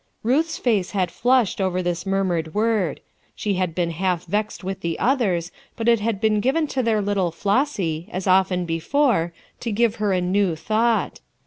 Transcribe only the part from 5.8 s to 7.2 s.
it had been given to their